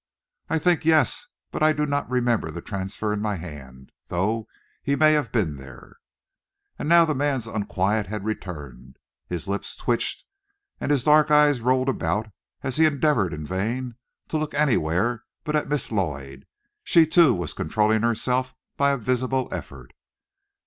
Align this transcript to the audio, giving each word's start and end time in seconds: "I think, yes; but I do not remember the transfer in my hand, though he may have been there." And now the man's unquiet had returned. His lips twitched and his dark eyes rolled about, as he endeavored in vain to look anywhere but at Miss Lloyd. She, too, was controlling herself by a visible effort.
"I 0.49 0.57
think, 0.57 0.83
yes; 0.83 1.27
but 1.51 1.61
I 1.61 1.73
do 1.73 1.85
not 1.85 2.09
remember 2.09 2.49
the 2.49 2.59
transfer 2.59 3.13
in 3.13 3.21
my 3.21 3.35
hand, 3.35 3.91
though 4.07 4.47
he 4.81 4.95
may 4.95 5.13
have 5.13 5.31
been 5.31 5.57
there." 5.57 5.97
And 6.79 6.89
now 6.89 7.05
the 7.05 7.13
man's 7.13 7.45
unquiet 7.45 8.07
had 8.07 8.23
returned. 8.25 8.97
His 9.27 9.47
lips 9.47 9.75
twitched 9.75 10.25
and 10.79 10.89
his 10.89 11.03
dark 11.03 11.29
eyes 11.29 11.61
rolled 11.61 11.87
about, 11.87 12.29
as 12.63 12.77
he 12.77 12.85
endeavored 12.85 13.31
in 13.31 13.45
vain 13.45 13.93
to 14.29 14.37
look 14.39 14.55
anywhere 14.55 15.23
but 15.43 15.55
at 15.55 15.69
Miss 15.69 15.91
Lloyd. 15.91 16.47
She, 16.83 17.05
too, 17.05 17.35
was 17.35 17.53
controlling 17.53 18.01
herself 18.01 18.55
by 18.77 18.89
a 18.89 18.97
visible 18.97 19.49
effort. 19.51 19.93